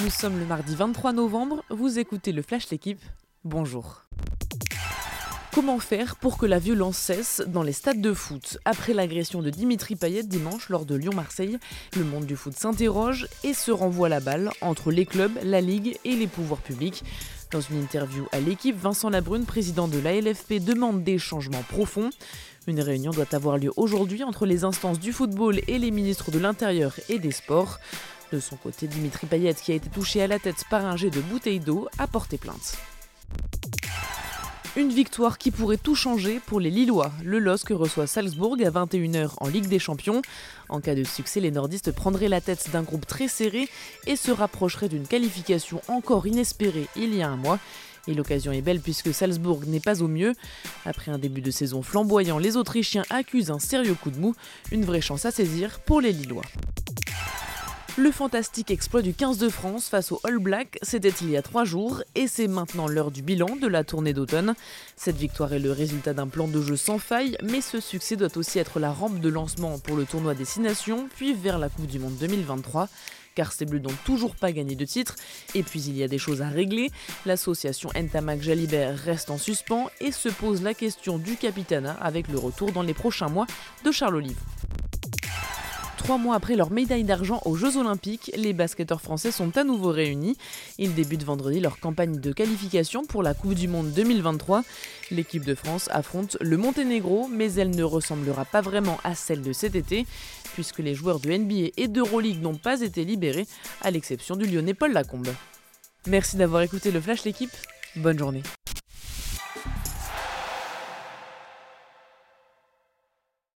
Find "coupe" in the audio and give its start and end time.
71.68-71.88, 93.34-93.52